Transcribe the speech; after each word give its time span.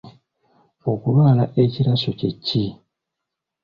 Okulwala 0.91 1.43
ekiraso 1.63 2.09
kye 2.19 2.29
ki? 2.45 2.63